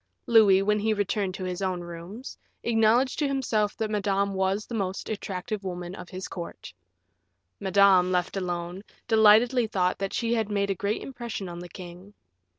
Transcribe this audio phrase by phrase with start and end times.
[0.25, 4.73] Louis, when he returned to his own rooms, acknowledged to himself that Madame was the
[4.73, 6.73] most attractive woman of his court.
[7.59, 12.15] Madame, left alone, delightedly thought that she had made a great impression on the king.